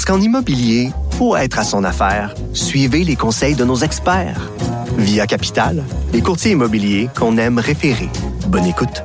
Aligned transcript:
Parce 0.00 0.16
qu'en 0.16 0.24
immobilier, 0.24 0.92
pour 1.18 1.36
être 1.36 1.58
à 1.58 1.62
son 1.62 1.84
affaire, 1.84 2.34
suivez 2.54 3.04
les 3.04 3.16
conseils 3.16 3.54
de 3.54 3.66
nos 3.66 3.76
experts. 3.76 4.50
Via 4.96 5.26
Capital, 5.26 5.84
les 6.14 6.22
courtiers 6.22 6.52
immobiliers 6.52 7.10
qu'on 7.14 7.36
aime 7.36 7.58
référer. 7.58 8.08
Bonne 8.46 8.64
écoute. 8.64 9.02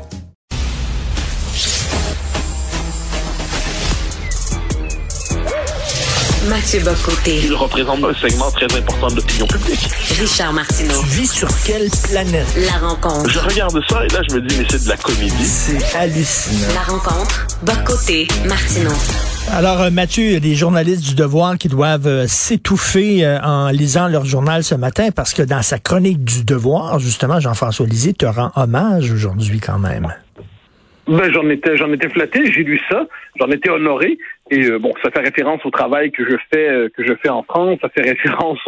Mathieu 6.47 6.79
Bocoté, 6.79 7.41
Il 7.43 7.55
représente 7.55 8.01
un 8.01 8.13
segment 8.13 8.49
très 8.51 8.73
important 8.77 9.07
de 9.07 9.15
l'opinion 9.15 9.47
publique. 9.47 9.89
Richard 10.17 10.53
Martineau. 10.53 11.01
Tu 11.01 11.07
vis 11.07 11.27
sur 11.29 11.49
quelle 11.65 11.89
planète? 12.09 12.47
La 12.55 12.87
rencontre. 12.87 13.29
Je 13.29 13.39
regarde 13.39 13.77
ça 13.89 14.05
et 14.05 14.13
là, 14.13 14.21
je 14.29 14.35
me 14.35 14.47
dis, 14.47 14.55
mais 14.57 14.65
c'est 14.69 14.85
de 14.85 14.87
la 14.87 14.95
comédie. 14.95 15.45
C'est 15.45 15.93
hallucinant. 15.97 16.73
La 16.73 16.93
rencontre. 16.93 17.47
Bocoté, 17.63 18.29
Martineau. 18.45 18.95
Alors, 19.53 19.81
euh, 19.83 19.89
Mathieu, 19.91 20.23
il 20.23 20.33
y 20.33 20.35
a 20.35 20.39
des 20.39 20.55
journalistes 20.55 21.07
du 21.07 21.15
Devoir 21.15 21.57
qui 21.57 21.69
doivent 21.69 22.07
euh, 22.07 22.25
s'étouffer 22.27 23.23
euh, 23.23 23.39
en 23.41 23.69
lisant 23.69 24.07
leur 24.07 24.25
journal 24.25 24.63
ce 24.63 24.75
matin 24.75 25.09
parce 25.15 25.33
que 25.33 25.43
dans 25.43 25.61
sa 25.61 25.77
chronique 25.77 26.23
du 26.23 26.43
Devoir, 26.43 26.99
justement, 26.99 27.39
Jean-François 27.39 27.85
Lisée 27.85 28.13
te 28.13 28.25
rend 28.25 28.51
hommage 28.55 29.11
aujourd'hui 29.11 29.59
quand 29.59 29.79
même. 29.79 30.07
Ben, 31.07 31.31
j'en 31.31 31.47
étais, 31.49 31.77
j'en 31.77 31.93
étais 31.93 32.09
flatté, 32.09 32.51
j'ai 32.51 32.63
lu 32.63 32.81
ça, 32.89 33.05
j'en 33.39 33.47
étais 33.47 33.69
honoré. 33.69 34.17
Et 34.49 34.69
bon, 34.79 34.91
ça 35.03 35.11
fait 35.11 35.21
référence 35.21 35.63
au 35.63 35.69
travail 35.69 36.11
que 36.11 36.23
je 36.25 36.35
fais, 36.51 36.89
que 36.95 37.05
je 37.05 37.13
fais 37.21 37.29
en 37.29 37.43
France, 37.43 37.77
ça 37.81 37.89
fait 37.89 38.01
référence 38.01 38.59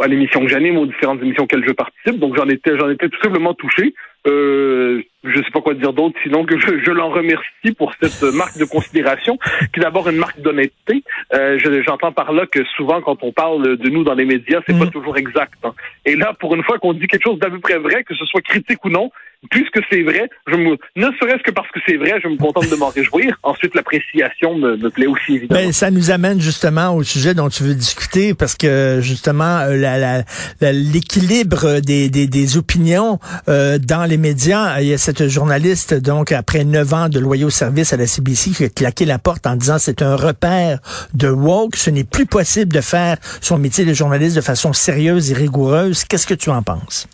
à 0.00 0.06
l'émission 0.06 0.40
que 0.40 0.48
j'anime, 0.48 0.78
aux 0.78 0.86
différentes 0.86 1.20
émissions 1.20 1.44
auxquelles 1.44 1.66
je 1.66 1.72
participe. 1.72 2.20
Donc 2.20 2.36
j'en 2.36 2.48
étais, 2.48 2.78
j'en 2.78 2.88
étais 2.88 3.08
tout 3.08 3.20
simplement 3.20 3.54
touché. 3.54 3.94
Euh, 4.28 5.02
je 5.24 5.36
sais 5.42 5.50
pas 5.52 5.60
quoi 5.60 5.74
dire 5.74 5.92
d'autre, 5.92 6.14
sinon 6.22 6.44
que 6.44 6.58
je, 6.58 6.66
je 6.84 6.90
l'en 6.92 7.10
remercie 7.10 7.72
pour 7.76 7.92
cette 8.00 8.22
marque 8.34 8.56
de 8.58 8.64
considération, 8.64 9.36
qui 9.72 9.80
est 9.80 9.82
d'abord 9.82 10.08
une 10.08 10.16
marque 10.16 10.40
d'honnêteté. 10.40 11.02
Euh, 11.34 11.58
je- 11.58 11.82
J'entends 11.86 12.12
par 12.12 12.32
là 12.32 12.44
que 12.46 12.60
souvent, 12.76 13.00
quand 13.00 13.18
on 13.22 13.32
parle 13.32 13.76
de 13.76 13.88
nous 13.88 14.04
dans 14.04 14.14
les 14.14 14.24
médias, 14.24 14.60
c'est 14.66 14.72
Mhm. 14.74 14.80
pas 14.80 14.86
toujours 14.90 15.16
exact. 15.16 15.54
hein. 15.64 15.72
Et 16.04 16.14
là, 16.16 16.34
pour 16.38 16.54
une 16.54 16.62
fois 16.62 16.78
qu'on 16.78 16.92
dit 16.92 17.06
quelque 17.06 17.24
chose 17.24 17.38
d'à 17.38 17.50
peu 17.50 17.60
près 17.60 17.78
vrai, 17.78 18.04
que 18.04 18.14
ce 18.14 18.24
soit 18.26 18.40
critique 18.42 18.84
ou 18.84 18.90
non, 18.90 19.10
puisque 19.50 19.80
c'est 19.90 20.02
vrai, 20.02 20.28
je 20.48 20.56
me, 20.56 20.76
ne 20.96 21.06
serait-ce 21.20 21.42
que 21.42 21.50
parce 21.52 21.70
que 21.70 21.78
c'est 21.86 21.96
vrai, 21.96 22.20
je 22.22 22.28
me 22.28 22.36
contente 22.36 22.68
de 22.70 22.76
m'en 22.76 22.88
réjouir. 22.98 23.38
Ensuite, 23.42 23.74
l'appréciation 23.74 24.56
me, 24.56 24.76
me 24.76 24.90
plaît 24.90 25.06
aussi, 25.06 25.36
évidemment. 25.36 25.60
Ben, 25.60 25.72
ça 25.72 25.90
nous 25.90 26.10
amène 26.10 26.40
justement 26.40 26.94
au 26.94 27.02
sujet 27.02 27.34
dont 27.34 27.48
tu 27.48 27.62
veux 27.62 27.74
discuter 27.74 28.34
parce 28.34 28.56
que 28.56 28.98
justement 29.00 29.58
euh, 29.58 29.76
la- 29.76 29.98
la- 29.98 30.22
la- 30.60 30.72
l'équilibre 30.72 31.80
des, 31.80 32.08
des, 32.10 32.26
des 32.26 32.56
opinions 32.58 33.18
euh, 33.48 33.78
dans 33.78 34.04
les 34.04 34.17
médias. 34.18 34.80
Il 34.80 34.88
y 34.88 34.92
a 34.92 34.98
cette 34.98 35.28
journaliste 35.28 35.94
donc 35.94 36.32
après 36.32 36.64
neuf 36.64 36.92
ans 36.92 37.08
de 37.08 37.18
loyaux 37.18 37.50
service 37.50 37.92
à 37.92 37.96
la 37.96 38.06
CBC 38.06 38.50
qui 38.50 38.64
a 38.64 38.68
claqué 38.68 39.04
la 39.04 39.18
porte 39.18 39.46
en 39.46 39.56
disant 39.56 39.78
c'est 39.78 40.02
un 40.02 40.16
repère 40.16 40.80
de 41.14 41.28
woke. 41.28 41.76
Ce 41.76 41.90
n'est 41.90 42.04
plus 42.04 42.26
possible 42.26 42.72
de 42.72 42.80
faire 42.80 43.16
son 43.40 43.58
métier 43.58 43.84
de 43.84 43.94
journaliste 43.94 44.36
de 44.36 44.42
façon 44.42 44.72
sérieuse 44.72 45.32
et 45.32 45.34
rigoureuse. 45.34 46.04
Qu'est-ce 46.04 46.26
que 46.26 46.34
tu 46.34 46.50
en 46.50 46.62
penses? 46.62 47.08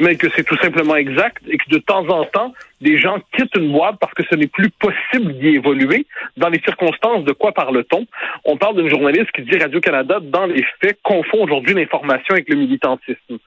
mais 0.00 0.16
que 0.16 0.28
c'est 0.34 0.44
tout 0.44 0.56
simplement 0.58 0.96
exact 0.96 1.42
et 1.48 1.58
que 1.58 1.68
de 1.70 1.78
temps 1.78 2.06
en 2.08 2.24
temps, 2.24 2.54
des 2.80 2.98
gens 2.98 3.18
quittent 3.36 3.56
une 3.56 3.72
boîte 3.72 3.96
parce 4.00 4.14
que 4.14 4.22
ce 4.30 4.36
n'est 4.36 4.46
plus 4.46 4.70
possible 4.70 5.32
d'y 5.38 5.56
évoluer. 5.56 6.06
Dans 6.36 6.48
les 6.48 6.60
circonstances, 6.60 7.24
de 7.24 7.32
quoi 7.32 7.52
parle-t-on? 7.52 8.06
On 8.44 8.56
parle 8.56 8.76
d'une 8.76 8.88
journaliste 8.88 9.30
qui 9.32 9.42
dit 9.42 9.58
Radio-Canada, 9.58 10.20
dans 10.22 10.46
les 10.46 10.64
faits, 10.80 10.98
confond 11.02 11.42
aujourd'hui 11.42 11.74
l'information 11.74 12.34
avec 12.34 12.48
le 12.48 12.56
militantisme. 12.56 13.38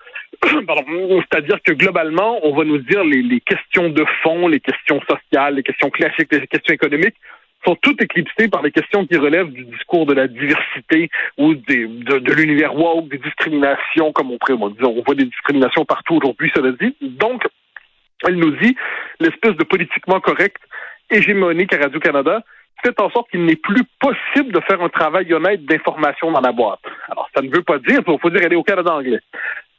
C'est-à-dire 0.43 1.61
que 1.63 1.73
globalement, 1.73 2.39
on 2.43 2.55
va 2.55 2.63
nous 2.63 2.79
dire 2.79 3.03
les, 3.03 3.21
les 3.21 3.39
questions 3.41 3.89
de 3.89 4.05
fond, 4.23 4.47
les 4.47 4.59
questions 4.59 4.99
sociales, 5.01 5.55
les 5.55 5.63
questions 5.63 5.89
classiques, 5.89 6.31
les 6.31 6.47
questions 6.47 6.73
économiques 6.73 7.15
sont 7.65 7.75
toutes 7.75 8.01
éclipsées 8.01 8.47
par 8.47 8.61
les 8.63 8.71
questions 8.71 9.05
qui 9.05 9.17
relèvent 9.17 9.51
du 9.51 9.65
discours 9.65 10.05
de 10.05 10.13
la 10.13 10.27
diversité 10.27 11.09
ou 11.37 11.53
des, 11.53 11.85
de, 11.85 12.19
de 12.19 12.33
l'univers 12.33 12.75
woke, 12.75 13.09
des 13.09 13.19
discriminations, 13.19 14.11
comme 14.13 14.31
on 14.31 14.37
pourrait 14.37 14.57
bon, 14.57 14.69
dire, 14.69 14.89
on 14.89 15.03
voit 15.03 15.15
des 15.15 15.25
discriminations 15.25 15.85
partout 15.85 16.15
aujourd'hui, 16.15 16.51
cela 16.55 16.71
dit. 16.71 16.95
Donc, 17.01 17.43
elle 18.27 18.35
nous 18.35 18.51
dit 18.57 18.75
l'espèce 19.19 19.55
de 19.55 19.63
politiquement 19.63 20.19
correct 20.19 20.57
hégémonique 21.09 21.73
à 21.73 21.77
Radio-Canada 21.77 22.43
fait 22.83 22.99
en 22.99 23.09
sorte 23.09 23.29
qu'il 23.29 23.45
n'est 23.45 23.55
plus 23.55 23.83
possible 23.99 24.51
de 24.51 24.59
faire 24.61 24.81
un 24.81 24.89
travail 24.89 25.31
honnête 25.33 25.63
d'information 25.65 26.31
dans 26.31 26.41
la 26.41 26.51
boîte. 26.51 26.79
Alors, 27.09 27.29
ça 27.35 27.41
ne 27.41 27.49
veut 27.49 27.61
pas 27.61 27.77
dire, 27.77 28.01
il 28.05 28.19
faut 28.19 28.29
dire 28.29 28.45
aller 28.45 28.55
au 28.55 28.63
Canada 28.63 28.93
anglais, 28.93 29.19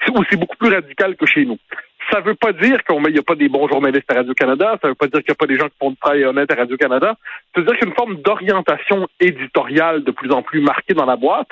où 0.14 0.24
c'est 0.28 0.36
beaucoup 0.36 0.56
plus 0.56 0.72
radical 0.72 1.16
que 1.16 1.26
chez 1.26 1.44
nous. 1.44 1.58
Ça 2.10 2.20
ne 2.20 2.24
veut 2.24 2.34
pas 2.34 2.52
dire 2.52 2.82
qu'il 2.84 2.98
n'y 3.00 3.18
a 3.18 3.22
pas 3.22 3.34
des 3.34 3.48
bons 3.48 3.68
journalistes 3.68 4.10
à 4.10 4.14
Radio-Canada, 4.14 4.78
ça 4.82 4.88
ne 4.88 4.90
veut 4.90 4.96
pas 4.96 5.06
dire 5.06 5.20
qu'il 5.20 5.30
n'y 5.30 5.32
a 5.32 5.34
pas 5.36 5.46
des 5.46 5.56
gens 5.56 5.68
qui 5.68 5.76
font 5.78 5.90
du 5.90 5.96
travail 5.96 6.24
honnête 6.24 6.50
à 6.50 6.56
Radio-Canada. 6.56 7.16
Ça 7.54 7.60
veut 7.60 7.66
dire 7.66 7.74
qu'il 7.78 7.84
y 7.84 7.86
a 7.86 7.90
une 7.90 7.96
forme 7.96 8.16
d'orientation 8.16 9.08
éditoriale 9.20 10.04
de 10.04 10.10
plus 10.10 10.30
en 10.32 10.42
plus 10.42 10.60
marquée 10.60 10.94
dans 10.94 11.06
la 11.06 11.16
boîte, 11.16 11.50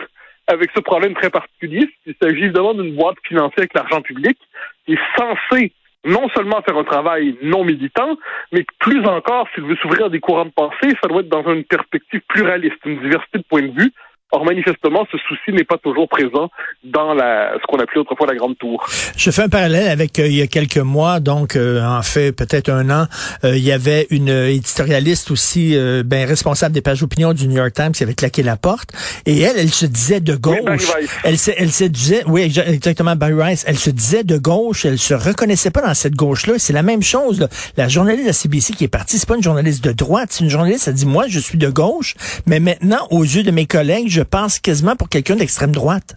avec 0.49 0.71
ce 0.75 0.81
problème 0.81 1.15
très 1.15 1.31
particulier. 1.31 1.89
Il 2.07 2.15
s'agit 2.21 2.45
évidemment 2.45 2.75
d'une 2.75 2.97
boîte 2.97 3.17
financée 3.27 3.55
avec 3.59 3.75
l'argent 3.75 4.03
public 4.03 4.37
qui 4.85 4.95
est 4.95 4.99
censée 5.17 5.73
non 6.05 6.29
seulement 6.35 6.63
faire 6.63 6.77
un 6.77 6.85
travail 6.85 7.37
non 7.43 7.65
militant, 7.65 8.17
mais 8.53 8.65
plus 8.79 9.05
encore, 9.05 9.49
s'il 9.55 9.65
veut 9.65 9.77
s'ouvrir 9.77 10.07
à 10.07 10.09
des 10.09 10.21
courants 10.21 10.47
de 10.47 10.51
pensée, 10.51 10.97
ça 11.03 11.09
doit 11.09 11.21
être 11.21 11.29
dans 11.29 11.53
une 11.53 11.65
perspective 11.65 12.23
pluraliste, 12.29 12.79
une 12.87 13.01
diversité 13.01 13.39
de 13.39 13.45
points 13.45 13.63
de 13.63 13.81
vue. 13.81 13.93
Or, 14.33 14.45
manifestement, 14.45 15.07
ce 15.11 15.19
souci 15.19 15.53
n'est 15.53 15.65
pas 15.65 15.77
toujours 15.79 16.09
présent 16.09 16.51
dans 16.85 17.15
la, 17.15 17.53
ce 17.61 17.67
qu'on 17.67 17.79
appelait 17.79 18.01
autrefois 18.01 18.27
la 18.29 18.35
Grande 18.37 18.57
Tour. 18.59 18.87
Je 19.17 19.31
fais 19.31 19.43
un 19.43 19.49
parallèle 19.49 19.89
avec 19.89 20.19
euh, 20.19 20.27
il 20.29 20.35
y 20.35 20.43
a 20.43 20.47
quelques 20.47 20.77
mois, 20.79 21.19
donc 21.21 21.57
euh, 21.57 21.83
en 21.85 22.03
fait 22.03 22.31
peut-être 22.33 22.69
un 22.71 22.91
an, 22.91 23.07
euh, 23.45 23.57
il 23.57 23.65
y 23.65 23.73
avait 23.73 24.07
une 24.11 24.29
éditorialiste 24.29 25.31
aussi 25.31 25.77
euh, 25.77 26.03
ben, 26.05 26.27
responsable 26.29 26.75
des 26.75 26.81
pages 26.81 27.01
d'opinion 27.01 27.33
du 27.33 27.49
New 27.49 27.57
York 27.57 27.73
Times 27.73 27.93
qui 27.93 28.03
avait 28.03 28.15
claqué 28.15 28.43
la 28.43 28.57
porte 28.57 28.91
et 29.27 29.41
elle, 29.41 29.57
elle 29.59 29.71
se 29.71 29.87
disait 29.87 30.21
de 30.21 30.35
Oui, 30.35 30.59
Barry 30.65 30.79
gauche. 30.79 30.93
Elle, 31.25 31.39
se, 31.39 31.51
elle 31.57 31.73
se 31.73 31.85
disait, 31.85 32.23
oui 32.27 32.43
exa- 32.49 32.69
exactement 32.73 33.17
Barry 33.17 33.35
Rice, 33.43 33.65
elle 33.67 33.79
se 33.79 33.91
disait 33.91 34.23
de 34.25 34.39
gauche, 34.39 34.85
elle 34.85 34.99
se 34.99 35.15
reconnaissait 35.15 35.71
pas 35.71 35.81
dans 35.83 35.95
cette 35.95 36.15
gauche-là. 36.15 36.55
C'est 36.59 36.73
la 36.73 36.83
même 36.83 37.03
chose. 37.03 37.41
là. 37.41 37.49
La 37.77 37.89
journaliste 37.89 38.29
de 38.29 38.33
CBC 38.33 38.75
qui 38.75 38.85
est 38.85 38.89
partie, 38.89 39.19
c'est 39.19 39.29
pas 39.29 39.37
une 39.37 39.43
journaliste 39.43 39.83
de 39.85 39.93
droite, 39.93 40.29
c'est 40.31 40.45
une 40.45 40.51
journaliste. 40.51 40.87
Elle 40.89 40.95
dit 40.95 41.07
moi 41.07 41.25
je 41.29 41.39
suis 41.41 41.59
de 41.59 41.69
gauche, 41.69 42.15
mais 42.47 42.61
maintenant 42.61 43.07
aux 43.11 43.23
yeux 43.25 43.43
de 43.43 43.51
mes 43.51 43.67
collègues, 43.67 44.07
je 44.09 44.20
pense 44.23 44.59
quasiment 44.59 44.97
pour 44.97 45.09
quelqu'un 45.09 45.37
d'extrême 45.37 45.73
droite. 45.73 46.17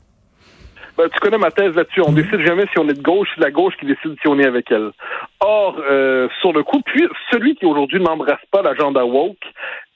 Ben, 0.96 1.10
tu 1.10 1.20
connais 1.20 1.40
ma 1.40 1.50
thèse 1.50 1.76
là-dessus. 1.76 2.02
On 2.02 2.12
décide 2.12 2.46
jamais 2.46 2.66
si 2.72 2.78
on 2.78 2.88
est 2.88 2.94
de 2.94 3.02
gauche, 3.02 3.28
c'est 3.34 3.42
la 3.42 3.50
gauche 3.50 3.74
qui 3.80 3.88
décide 3.88 4.16
si 4.22 4.28
on 4.28 4.38
est 4.38 4.46
avec 4.46 4.72
elle. 4.72 4.92
Or, 5.40 5.76
euh, 5.80 6.28
sur 6.40 6.54
le 6.54 6.62
coup, 6.62 6.82
puis 6.86 7.08
celui 7.32 7.56
qui 7.56 7.66
aujourd'hui 7.66 8.00
n'embrasse 8.00 8.46
pas 8.52 8.62
l'agenda 8.62 9.04
woke 9.04 9.44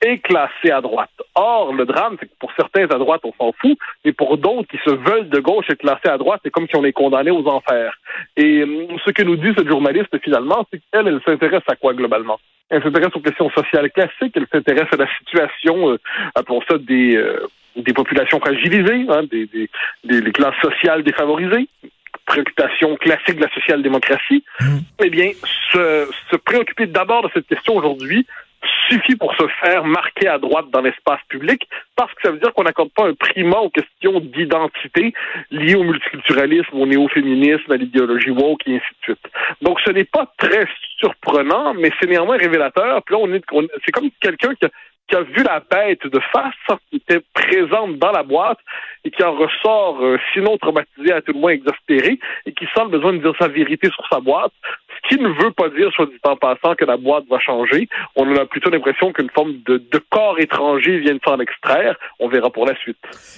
est 0.01 0.17
classé 0.19 0.71
à 0.71 0.81
droite. 0.81 1.11
Or, 1.35 1.71
le 1.73 1.85
drame, 1.85 2.17
c'est 2.19 2.25
que 2.25 2.33
pour 2.39 2.51
certains 2.55 2.85
à 2.85 2.97
droite, 2.97 3.21
on 3.23 3.33
s'en 3.33 3.53
fout, 3.61 3.77
mais 4.05 4.11
pour 4.11 4.37
d'autres 4.37 4.67
qui 4.69 4.77
se 4.83 4.89
veulent 4.89 5.29
de 5.29 5.39
gauche 5.39 5.65
être 5.69 5.79
classés 5.79 6.09
à 6.09 6.17
droite, 6.17 6.41
c'est 6.43 6.51
comme 6.51 6.67
si 6.67 6.75
on 6.75 6.83
est 6.83 6.93
condamné 6.93 7.29
aux 7.29 7.47
enfers. 7.47 7.93
Et 8.35 8.61
euh, 8.61 8.87
ce 9.05 9.11
que 9.11 9.21
nous 9.21 9.35
dit 9.35 9.53
cette 9.55 9.67
journaliste 9.67 10.19
finalement, 10.23 10.65
c'est 10.71 10.81
qu'elle, 10.91 11.07
elle 11.07 11.21
s'intéresse 11.23 11.63
à 11.67 11.75
quoi 11.75 11.93
globalement? 11.93 12.39
Elle 12.69 12.81
s'intéresse 12.81 13.15
aux 13.15 13.21
questions 13.21 13.49
sociales 13.51 13.91
classiques, 13.91 14.33
elle 14.35 14.47
s'intéresse 14.51 14.89
à 14.91 14.97
la 14.97 15.07
situation, 15.19 15.91
euh, 15.91 15.99
appelons 16.35 16.61
ça 16.69 16.77
des, 16.77 17.15
euh, 17.15 17.47
des 17.77 17.93
populations 17.93 18.39
fragilisées, 18.39 19.05
hein, 19.09 19.23
des, 19.31 19.45
des, 19.47 19.69
des, 20.03 20.21
des 20.21 20.31
classes 20.31 20.59
sociales 20.61 21.03
défavorisées, 21.03 21.67
préoccupation 22.25 22.95
classique 22.97 23.35
de 23.37 23.43
la 23.45 23.53
social-démocratie, 23.53 24.43
eh 25.03 25.09
bien, 25.09 25.31
se, 25.71 26.09
se 26.31 26.35
préoccuper 26.35 26.85
d'abord 26.87 27.23
de 27.23 27.29
cette 27.33 27.47
question 27.47 27.75
aujourd'hui 27.75 28.25
suffit 28.89 29.15
pour 29.15 29.33
se 29.35 29.45
faire 29.61 29.85
marquer 29.85 30.27
à 30.27 30.39
droite 30.39 30.65
dans 30.71 30.81
l'espace 30.81 31.19
public, 31.29 31.67
parce 31.95 32.11
que 32.15 32.21
ça 32.23 32.31
veut 32.31 32.39
dire 32.39 32.51
qu'on 32.53 32.63
n'accorde 32.63 32.89
pas 32.91 33.07
un 33.07 33.13
primat 33.13 33.59
aux 33.59 33.69
questions 33.69 34.19
d'identité 34.19 35.13
liées 35.51 35.75
au 35.75 35.83
multiculturalisme, 35.83 36.73
au 36.75 36.85
néo-féminisme, 36.85 37.71
à 37.71 37.77
l'idéologie 37.77 38.31
woke 38.31 38.61
et 38.67 38.75
ainsi 38.77 38.85
de 39.01 39.03
suite. 39.03 39.27
Donc, 39.61 39.79
ce 39.85 39.91
n'est 39.91 40.05
pas 40.05 40.25
très 40.37 40.65
surprenant, 40.97 41.75
mais 41.75 41.91
c'est 41.99 42.09
néanmoins 42.09 42.37
révélateur. 42.37 43.03
Puis 43.03 43.13
là, 43.15 43.21
on 43.21 43.31
est, 43.33 43.43
on- 43.51 43.67
c'est 43.85 43.91
comme 43.91 44.09
quelqu'un 44.19 44.53
qui 44.55 44.65
a, 44.65 44.69
qui 45.07 45.15
a 45.15 45.21
vu 45.21 45.43
la 45.43 45.59
bête 45.59 46.05
de 46.05 46.19
face, 46.31 46.79
qui 46.89 46.97
était 46.97 47.21
présente 47.33 47.97
dans 47.97 48.11
la 48.11 48.23
boîte 48.23 48.59
et 49.03 49.11
qui 49.11 49.23
en 49.23 49.33
ressort, 49.33 50.01
euh, 50.01 50.17
sinon 50.33 50.57
traumatisé, 50.57 51.13
à 51.13 51.21
tout 51.21 51.33
le 51.33 51.39
moins 51.39 51.51
exaspéré, 51.51 52.19
et 52.45 52.53
qui 52.53 52.65
sent 52.75 52.85
besoin 52.89 53.13
de 53.13 53.19
dire 53.19 53.33
sa 53.39 53.47
vérité 53.47 53.89
sur 53.89 54.05
sa 54.09 54.19
boîte, 54.19 54.51
Ce 55.03 55.09
qui 55.09 55.21
ne 55.21 55.29
veut 55.29 55.51
pas 55.51 55.69
dire, 55.69 55.89
soit 55.93 56.05
dit 56.05 56.19
en 56.23 56.35
passant, 56.35 56.75
que 56.75 56.85
la 56.85 56.97
boîte 56.97 57.25
va 57.29 57.39
changer. 57.39 57.87
On 58.15 58.35
a 58.35 58.45
plutôt 58.45 58.69
l'impression 58.69 59.11
qu'une 59.11 59.29
forme 59.29 59.53
de, 59.65 59.81
corps 60.09 60.39
étranger 60.39 60.99
vient 60.99 61.15
de 61.15 61.19
s'en 61.23 61.39
extraire. 61.39 61.95
On 62.19 62.29
verra 62.29 62.49
pour 62.49 62.65
la 62.65 62.75
suite. 62.75 62.97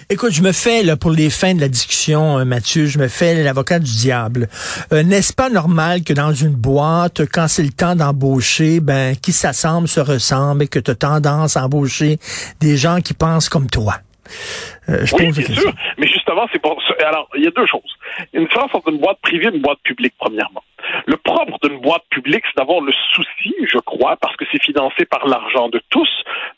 Écoute, 0.10 0.32
je 0.32 0.42
me 0.42 0.52
fais, 0.52 0.84
là, 0.84 0.96
pour 0.98 1.12
les 1.12 1.30
fins 1.30 1.54
de 1.54 1.62
la 1.62 1.68
discussion, 1.68 2.40
euh, 2.40 2.46
Mathieu, 2.46 2.86
je 2.86 3.00
me 3.00 3.08
fais 3.08 3.44
l'avocat 3.44 3.80
du 3.80 3.92
diable. 3.92 4.48
Euh, 4.94 5.04
N'est-ce 5.04 5.34
pas 5.34 5.50
normal 5.50 6.04
que 6.04 6.14
dans 6.14 6.34
une 6.34 6.56
boîte, 6.56 7.22
quand 7.32 7.48
c'est 7.48 7.64
le 7.64 7.72
temps 7.72 7.96
d'embaucher, 7.96 8.80
ben, 8.80 9.16
qui 9.16 9.32
s'assemble 9.32 9.88
se 9.88 10.00
ressemble 10.00 10.64
et 10.64 10.68
que 10.68 10.80
tu 10.80 10.92
as 10.92 10.96
tendance 10.96 11.58
à 11.58 11.66
embaucher 11.66 12.18
des 12.62 12.78
gens 12.78 13.00
qui 13.02 13.14
pensent 13.14 13.50
comme 13.50 13.70
toi? 13.70 13.96
Euh, 14.90 15.06
je 15.06 15.16
oui, 15.16 15.32
bien 15.32 15.56
sûr. 15.56 15.72
Mais 15.98 16.08
justement, 16.08 16.48
c'est 16.52 16.60
pour. 16.60 16.82
Alors, 17.06 17.30
il 17.36 17.44
y 17.44 17.48
a 17.48 17.52
deux 17.52 17.66
choses. 17.66 17.98
Une 18.34 18.46
différence 18.46 18.74
entre 18.74 18.90
une 18.90 18.98
boîte 18.98 19.20
privée 19.22 19.46
et 19.46 19.56
une 19.56 19.62
boîte 19.62 19.80
publique, 19.84 20.14
premièrement. 20.18 20.64
Le 21.06 21.18
propre 21.18 21.58
d'une 21.62 21.80
boîte 21.80 22.04
publique, 22.10 22.44
c'est 22.48 22.58
d'avoir 22.58 22.82
le 22.82 22.94
souci, 23.14 23.54
je 23.72 23.78
crois, 23.80 24.16
parce 24.18 24.36
que 24.38 24.46
c'est 24.52 24.62
financé 24.64 25.06
par 25.06 25.28
l'argent 25.28 25.70
de 25.70 25.82
tous, 25.90 26.10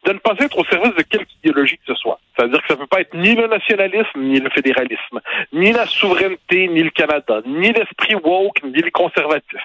de 0.05 0.13
ne 0.13 0.19
pas 0.19 0.35
être 0.39 0.57
au 0.57 0.65
service 0.65 0.95
de 0.95 1.01
quelque 1.01 1.29
idéologie 1.43 1.77
que 1.77 1.93
ce 1.93 1.95
soit. 1.95 2.19
C'est-à-dire 2.35 2.61
que 2.61 2.67
ça 2.67 2.75
ne 2.75 2.79
peut 2.79 2.87
pas 2.87 3.01
être 3.01 3.13
ni 3.13 3.35
le 3.35 3.47
nationalisme, 3.47 4.19
ni 4.19 4.39
le 4.39 4.49
fédéralisme, 4.49 5.19
ni 5.53 5.71
la 5.71 5.85
souveraineté, 5.85 6.67
ni 6.67 6.83
le 6.83 6.91
Canada, 6.91 7.41
ni 7.45 7.71
l'esprit 7.71 8.15
woke, 8.15 8.63
ni 8.63 8.81
le 8.81 8.91
conservatisme. 8.91 9.59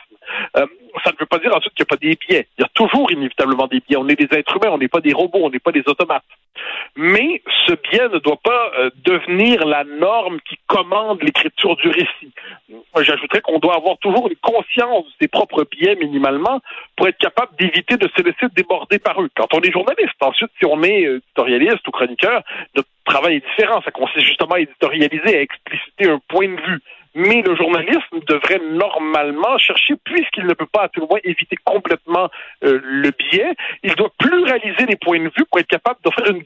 Euh, 0.56 0.66
ça 1.04 1.12
ne 1.12 1.16
veut 1.18 1.26
pas 1.26 1.38
dire 1.38 1.54
ensuite 1.54 1.74
qu'il 1.74 1.84
n'y 1.84 1.94
a 1.94 1.96
pas 1.96 2.06
des 2.06 2.16
biais. 2.16 2.48
Il 2.58 2.62
y 2.62 2.64
a 2.64 2.68
toujours 2.74 3.10
inévitablement 3.12 3.66
des 3.66 3.80
biais. 3.80 3.96
On 3.96 4.08
est 4.08 4.16
des 4.16 4.36
êtres 4.36 4.56
humains, 4.56 4.72
on 4.72 4.78
n'est 4.78 4.88
pas 4.88 5.00
des 5.00 5.12
robots, 5.12 5.40
on 5.42 5.50
n'est 5.50 5.58
pas 5.58 5.72
des 5.72 5.82
automates. 5.86 6.24
Mais 6.96 7.42
ce 7.66 7.74
biais 7.74 8.08
ne 8.08 8.18
doit 8.18 8.40
pas 8.42 8.72
euh, 8.78 8.90
devenir 9.04 9.66
la 9.66 9.84
norme 9.84 10.40
qui 10.48 10.56
commande 10.66 11.22
l'écriture 11.22 11.76
du 11.76 11.88
récit. 11.88 12.32
J'ajouterais 12.98 13.42
qu'on 13.42 13.58
doit 13.58 13.76
avoir 13.76 13.98
toujours 13.98 14.28
une 14.28 14.36
conscience 14.36 15.04
de 15.04 15.12
ses 15.20 15.28
propres 15.28 15.66
biais 15.70 15.94
minimalement 15.96 16.60
pour 16.96 17.06
être 17.06 17.18
capable 17.18 17.54
d'éviter 17.58 17.98
de 17.98 18.08
se 18.16 18.22
laisser 18.22 18.46
déborder 18.54 18.98
par 18.98 19.20
eux. 19.20 19.28
Quand 19.36 19.52
on 19.52 19.60
est 19.60 19.70
journaliste, 19.70 20.14
ensuite, 20.20 20.50
si 20.58 20.64
on 20.64 20.82
est 20.82 21.04
euh, 21.04 21.16
éditorialiste 21.16 21.86
ou 21.86 21.90
chroniqueur, 21.90 22.42
notre 22.74 22.88
travail 23.04 23.36
est 23.36 23.46
différent. 23.46 23.82
Ça 23.84 23.90
consiste 23.90 24.24
justement 24.24 24.56
éditorialiser, 24.56 25.36
à 25.36 25.42
expliciter 25.42 26.08
un 26.08 26.20
point 26.28 26.48
de 26.48 26.60
vue. 26.62 26.80
Mais 27.14 27.42
le 27.42 27.56
journalisme 27.56 28.20
devrait 28.26 28.60
normalement 28.72 29.56
chercher, 29.58 29.94
puisqu'il 30.04 30.46
ne 30.46 30.52
peut 30.54 30.66
pas 30.66 30.84
à 30.84 30.88
tout 30.88 31.00
le 31.00 31.06
moins 31.06 31.20
éviter 31.24 31.56
complètement 31.64 32.28
euh, 32.64 32.78
le 32.82 33.10
biais, 33.10 33.54
il 33.82 33.94
doit 33.94 34.12
pluraliser 34.18 34.86
les 34.86 34.96
points 34.96 35.18
de 35.18 35.30
vue 35.36 35.44
pour 35.50 35.58
être 35.60 35.68
capable 35.68 35.98
d'offrir 36.04 36.26
une, 36.26 36.42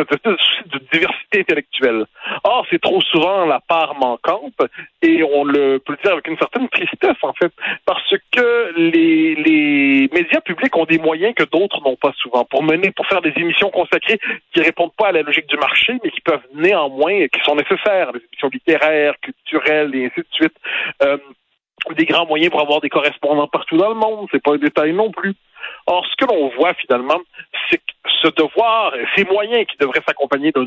de 0.00 0.78
diversité 0.92 1.40
intellectuelle. 1.40 2.04
Or, 2.44 2.66
c'est 2.70 2.80
trop 2.80 3.00
souvent 3.00 3.46
la 3.46 3.60
part 3.60 3.94
manquante, 3.94 4.54
et 5.02 5.22
on 5.22 5.44
le 5.44 5.78
peut 5.78 5.92
le 5.92 6.02
dire 6.02 6.12
avec 6.12 6.28
une 6.28 6.38
certaine 6.38 6.68
tristesse, 6.68 7.16
en 7.22 7.32
fait, 7.32 7.52
parce 7.84 8.14
que 8.32 8.72
les, 8.76 9.34
les 9.34 10.08
médias 10.12 10.40
publics 10.40 10.76
ont 10.76 10.84
des 10.84 10.98
moyens 10.98 11.34
que 11.34 11.44
d'autres 11.44 11.80
n'ont 11.82 11.96
pas 11.96 12.12
souvent 12.18 12.44
pour 12.44 12.62
mener, 12.62 12.90
pour 12.90 13.06
faire 13.06 13.22
des 13.22 13.32
émissions 13.36 13.70
consacrées 13.70 14.18
qui 14.52 14.60
répondent 14.60 14.94
pas 14.96 15.08
à 15.08 15.12
la 15.12 15.22
logique 15.22 15.46
du 15.46 15.56
marché, 15.56 15.94
mais 16.02 16.10
qui 16.10 16.20
peuvent 16.20 16.46
néanmoins, 16.54 17.26
qui 17.28 17.40
sont 17.44 17.56
nécessaires, 17.56 18.12
des 18.12 18.20
émissions 18.20 18.50
littéraires, 18.52 19.14
culturelles, 19.20 19.94
et 19.94 20.06
ainsi 20.06 20.20
de 20.20 20.26
suite. 20.32 20.56
Euh, 21.02 21.18
des 21.96 22.04
grands 22.04 22.26
moyens 22.26 22.50
pour 22.50 22.60
avoir 22.60 22.80
des 22.80 22.90
correspondants 22.90 23.48
partout 23.48 23.76
dans 23.76 23.88
le 23.88 23.94
monde, 23.94 24.28
c'est 24.30 24.42
pas 24.42 24.52
un 24.52 24.58
détail 24.58 24.92
non 24.92 25.10
plus. 25.10 25.34
Or, 25.86 26.06
ce 26.06 26.16
que 26.16 26.30
l'on 26.30 26.48
voit 26.50 26.74
finalement, 26.74 27.20
ce 28.22 28.28
devoir, 28.28 28.92
ces 29.16 29.24
moyens 29.24 29.66
qui 29.66 29.76
devraient 29.78 30.02
s'accompagner 30.06 30.52
d'un 30.52 30.66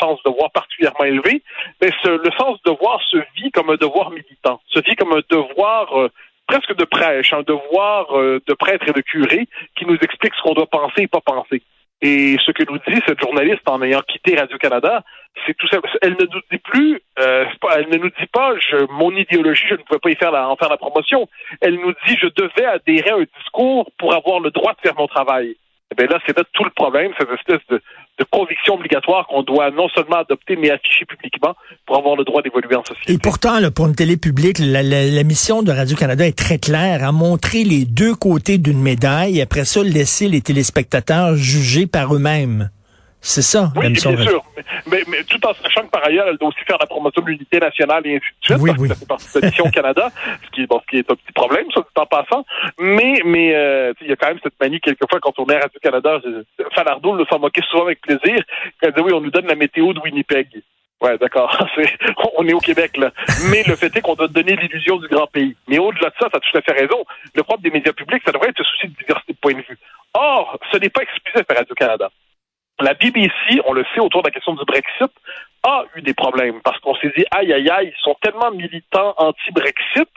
sens 0.00 0.22
de 0.24 0.30
devoir 0.30 0.50
particulièrement 0.52 1.04
élevé, 1.04 1.42
mais 1.80 1.90
ce, 2.02 2.08
le 2.08 2.30
sens 2.38 2.60
de 2.62 2.70
devoir 2.70 3.00
se 3.02 3.18
vit 3.36 3.50
comme 3.50 3.70
un 3.70 3.76
devoir 3.76 4.10
militant, 4.10 4.60
se 4.68 4.80
vit 4.80 4.96
comme 4.96 5.12
un 5.12 5.22
devoir 5.30 5.98
euh, 5.98 6.10
presque 6.46 6.74
de 6.74 6.84
prêche, 6.84 7.32
un 7.32 7.42
devoir 7.42 8.16
euh, 8.18 8.40
de 8.46 8.54
prêtre 8.54 8.88
et 8.88 8.92
de 8.92 9.00
curé 9.00 9.46
qui 9.76 9.86
nous 9.86 9.96
explique 9.96 10.34
ce 10.34 10.42
qu'on 10.42 10.54
doit 10.54 10.66
penser 10.66 11.02
et 11.02 11.08
pas 11.08 11.20
penser. 11.20 11.62
Et 12.02 12.36
ce 12.44 12.50
que 12.50 12.64
nous 12.70 12.78
dit 12.86 13.00
cette 13.06 13.20
journaliste 13.20 13.66
en 13.66 13.80
ayant 13.80 14.02
quitté 14.02 14.36
Radio-Canada, 14.36 15.02
c'est 15.46 15.56
tout 15.56 15.66
simple. 15.68 15.88
Elle 16.02 16.16
ne 16.20 16.26
nous 16.26 16.40
dit 16.52 16.58
plus, 16.58 17.00
euh, 17.18 17.46
elle 17.74 17.88
ne 17.88 17.96
nous 17.96 18.10
dit 18.10 18.26
pas, 18.30 18.54
je, 18.58 18.86
mon 18.92 19.10
idéologie, 19.12 19.64
je 19.68 19.74
ne 19.74 19.82
pouvais 19.82 20.00
pas 20.00 20.10
y 20.10 20.16
faire 20.16 20.30
la, 20.30 20.48
en 20.48 20.56
faire 20.56 20.68
la 20.68 20.76
promotion. 20.76 21.28
Elle 21.60 21.76
nous 21.76 21.94
dit, 22.06 22.16
je 22.20 22.26
devais 22.26 22.66
adhérer 22.66 23.10
à 23.10 23.16
un 23.16 23.26
discours 23.38 23.90
pour 23.98 24.14
avoir 24.14 24.40
le 24.40 24.50
droit 24.50 24.74
de 24.74 24.80
faire 24.80 24.94
mon 24.98 25.06
travail. 25.06 25.56
Eh 25.92 25.94
bien 25.96 26.06
là, 26.06 26.18
c'est 26.26 26.36
là 26.36 26.42
tout 26.52 26.64
le 26.64 26.70
problème, 26.70 27.12
cette 27.18 27.28
espèce 27.30 27.60
de, 27.70 27.80
de 28.18 28.24
conviction 28.30 28.74
obligatoire 28.74 29.26
qu'on 29.26 29.42
doit 29.42 29.70
non 29.70 29.88
seulement 29.90 30.16
adopter, 30.16 30.56
mais 30.56 30.70
afficher 30.70 31.04
publiquement 31.04 31.54
pour 31.86 31.98
avoir 31.98 32.16
le 32.16 32.24
droit 32.24 32.42
d'évoluer 32.42 32.74
en 32.74 32.84
société. 32.84 33.12
Et 33.12 33.18
pourtant, 33.18 33.60
là, 33.60 33.70
pour 33.70 33.86
une 33.86 33.94
télé 33.94 34.16
publique, 34.16 34.58
la, 34.58 34.82
la, 34.82 35.04
la 35.04 35.22
mission 35.22 35.62
de 35.62 35.70
Radio-Canada 35.70 36.26
est 36.26 36.36
très 36.36 36.58
claire, 36.58 37.04
à 37.04 37.12
montrer 37.12 37.64
les 37.64 37.84
deux 37.84 38.14
côtés 38.14 38.58
d'une 38.58 38.80
médaille, 38.80 39.38
et 39.38 39.42
après 39.42 39.64
ça, 39.64 39.82
laisser 39.82 40.26
les 40.26 40.40
téléspectateurs 40.40 41.36
juger 41.36 41.86
par 41.86 42.14
eux-mêmes. 42.14 42.70
C'est 43.20 43.42
ça, 43.42 43.72
oui, 43.76 43.88
bien 43.90 44.00
sûr. 44.00 44.42
Mais, 44.94 45.02
mais, 45.08 45.24
tout 45.24 45.44
en 45.44 45.52
sachant 45.54 45.82
que 45.82 45.90
par 45.90 46.06
ailleurs, 46.06 46.28
elle 46.28 46.36
doit 46.36 46.50
aussi 46.50 46.64
faire 46.64 46.78
la 46.78 46.86
promotion 46.86 47.20
de 47.22 47.26
l'unité 47.26 47.58
nationale 47.58 48.06
et 48.06 48.16
ainsi 48.16 48.26
de 48.40 48.44
suite, 48.44 48.58
oui, 48.60 48.70
parce 48.70 48.78
oui. 48.78 48.88
que 48.88 48.94
ça 48.94 49.00
fait 49.00 49.08
partie 49.08 49.40
de 49.40 49.46
Mission 49.46 49.70
Canada, 49.74 50.12
ce 50.44 50.50
qui, 50.50 50.66
bon, 50.66 50.80
ce 50.80 50.86
qui 50.86 50.98
est 50.98 51.10
un 51.10 51.16
petit 51.16 51.32
problème, 51.34 51.66
ça, 51.74 51.80
tout 51.80 52.00
en 52.00 52.06
passant. 52.06 52.46
Mais, 52.78 53.20
mais 53.24 53.56
euh, 53.56 53.92
il 54.02 54.06
y 54.06 54.12
a 54.12 54.16
quand 54.16 54.28
même 54.28 54.38
cette 54.40 54.54
manie, 54.60 54.80
quelquefois, 54.80 55.18
quand 55.18 55.36
on 55.38 55.46
est 55.46 55.56
à 55.56 55.62
Radio-Canada, 55.62 56.20
Falardeau 56.74 57.16
le 57.16 57.24
s'en 57.24 57.40
moquait 57.40 57.62
souvent 57.68 57.86
avec 57.86 58.00
plaisir, 58.02 58.36
quand 58.80 58.86
elle 58.86 58.92
disait, 58.92 59.04
oui, 59.04 59.12
on 59.12 59.20
nous 59.20 59.32
donne 59.32 59.46
la 59.46 59.56
météo 59.56 59.92
de 59.92 59.98
Winnipeg. 59.98 60.46
Ouais, 61.00 61.18
d'accord. 61.18 61.50
on 62.38 62.46
est 62.46 62.54
au 62.54 62.60
Québec, 62.60 62.96
là. 62.96 63.10
Mais 63.50 63.64
le 63.66 63.74
fait 63.74 63.94
est 63.96 64.00
qu'on 64.00 64.14
doit 64.14 64.28
donner 64.28 64.54
l'illusion 64.54 64.96
du 64.98 65.08
grand 65.08 65.26
pays. 65.26 65.56
Mais 65.66 65.78
au-delà 65.78 66.10
de 66.10 66.14
ça, 66.20 66.28
tu 66.30 66.36
as 66.36 66.40
tout 66.40 66.56
à 66.56 66.62
fait 66.62 66.80
raison. 66.80 67.04
Le 67.34 67.42
propre 67.42 67.62
des 67.62 67.70
médias 67.70 67.92
publics, 67.92 68.22
ça 68.24 68.30
devrait 68.30 68.50
être 68.50 68.58
ce 68.58 68.64
souci 68.64 68.88
de 68.88 68.94
diversité 68.94 69.32
de 69.32 69.38
point 69.38 69.54
de 69.54 69.58
vue. 69.58 69.78
Or, 70.14 70.56
ce 70.72 70.78
n'est 70.78 70.88
pas 70.88 71.02
exclusif 71.02 71.44
à 71.48 71.54
Radio-Canada. 71.54 72.10
La 72.80 72.94
BBC, 72.94 73.60
on 73.66 73.72
le 73.72 73.84
sait, 73.94 74.00
autour 74.00 74.22
de 74.22 74.28
la 74.28 74.32
question 74.32 74.54
du 74.54 74.64
Brexit, 74.64 75.12
a 75.64 75.84
eu 75.96 76.02
des 76.02 76.14
problèmes 76.14 76.60
parce 76.62 76.78
qu'on 76.80 76.94
s'est 76.96 77.12
dit 77.16 77.24
aïe 77.30 77.52
aïe 77.52 77.68
aïe, 77.70 77.92
ils 77.96 78.02
sont 78.02 78.16
tellement 78.20 78.50
militants 78.50 79.14
anti-Brexit 79.16 80.08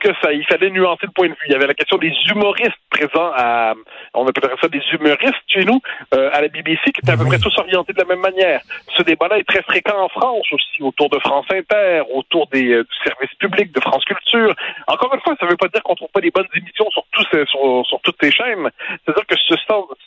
que 0.00 0.08
ça 0.22 0.32
il 0.32 0.44
fallait 0.46 0.70
nuancer 0.70 1.06
le 1.06 1.12
point 1.12 1.28
de 1.28 1.32
vue. 1.32 1.46
Il 1.46 1.52
y 1.52 1.54
avait 1.54 1.66
la 1.66 1.74
question 1.74 1.98
des 1.98 2.12
humoristes 2.30 2.72
présents 2.90 3.32
à 3.36 3.74
on 4.14 4.26
appellerait 4.26 4.56
ça 4.60 4.68
des 4.68 4.82
humoristes 4.92 5.34
chez 5.48 5.64
nous 5.64 5.80
euh, 6.14 6.30
à 6.32 6.40
la 6.40 6.48
BBC 6.48 6.92
qui 6.92 7.00
étaient 7.02 7.12
à 7.12 7.16
peu 7.16 7.24
près 7.24 7.38
tous 7.38 7.56
orientés 7.58 7.92
de 7.92 7.98
la 7.98 8.06
même 8.06 8.20
manière. 8.20 8.60
Ce 8.96 9.02
débat-là 9.02 9.38
est 9.38 9.48
très 9.48 9.62
fréquent 9.62 9.98
en 9.98 10.08
France 10.08 10.46
aussi, 10.52 10.82
autour 10.82 11.10
de 11.10 11.18
France 11.18 11.46
Inter, 11.52 12.02
autour 12.12 12.46
des 12.48 12.72
euh, 12.72 12.84
du 12.84 13.10
service 13.10 13.34
public 13.38 13.72
de 13.72 13.80
France 13.80 14.04
Culture. 14.04 14.54
Encore 14.86 15.14
une 15.14 15.20
fois, 15.20 15.34
ça 15.38 15.46
ne 15.46 15.50
veut 15.50 15.56
pas 15.56 15.68
dire 15.68 15.82
qu'on 15.82 15.94
trouve 15.94 16.10
pas 16.12 16.20
des 16.20 16.30
bonnes 16.30 16.48
émissions 16.54 16.88
sur 16.90 17.04
tous 17.12 17.26
ces, 17.32 17.44
sur, 17.46 17.84
sur 17.86 18.00
toutes 18.02 18.16
ces 18.22 18.30
chaînes. 18.30 18.70
C'est-à-dire 19.04 19.26
que 19.26 19.36
ce, 19.36 19.54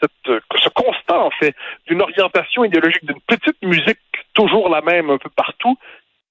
cette, 0.01 0.41
ce 0.55 0.69
constat 0.69 1.19
en 1.19 1.31
fait 1.31 1.55
d'une 1.87 2.01
orientation 2.01 2.63
idéologique 2.63 3.05
d'une 3.05 3.21
petite 3.27 3.61
musique 3.61 3.99
toujours 4.37 4.69
la 4.69 4.81
même 4.81 5.09
un 5.09 5.17
peu 5.17 5.29
partout, 5.35 5.77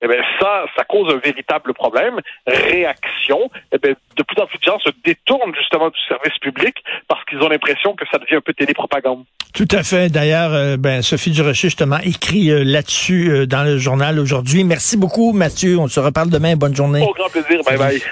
eh 0.02 0.08
bien, 0.08 0.18
ça, 0.40 0.66
ça 0.76 0.84
cause 0.84 1.12
un 1.12 1.18
véritable 1.18 1.72
problème. 1.74 2.20
Réaction, 2.46 3.50
eh 3.72 3.78
bien, 3.78 3.94
de 4.16 4.22
plus 4.22 4.40
en 4.40 4.46
plus 4.46 4.58
de 4.58 4.64
gens 4.64 4.78
se 4.78 4.90
détournent 5.04 5.54
justement 5.54 5.88
du 5.88 5.98
service 6.06 6.38
public 6.40 6.76
parce 7.08 7.24
qu'ils 7.24 7.40
ont 7.42 7.48
l'impression 7.48 7.94
que 7.94 8.04
ça 8.10 8.18
devient 8.18 8.36
un 8.36 8.40
peu 8.40 8.52
télépropagande. 8.52 9.24
Tout 9.54 9.68
à 9.70 9.82
fait. 9.82 10.10
D'ailleurs, 10.10 10.52
euh, 10.52 10.76
ben, 10.76 11.00
Sophie 11.02 11.30
Durocher, 11.30 11.68
justement, 11.68 11.98
écrit 12.04 12.50
euh, 12.50 12.62
là-dessus 12.62 13.30
euh, 13.30 13.46
dans 13.46 13.64
le 13.64 13.78
journal 13.78 14.18
aujourd'hui. 14.18 14.64
Merci 14.64 14.98
beaucoup, 14.98 15.32
Mathieu. 15.32 15.78
On 15.78 15.88
se 15.88 15.98
reparle 15.98 16.28
demain. 16.28 16.56
Bonne 16.56 16.76
journée. 16.76 17.02
Au 17.02 17.14
grand 17.14 17.30
plaisir. 17.30 17.62
Bye 17.64 17.78
bye. 17.78 18.02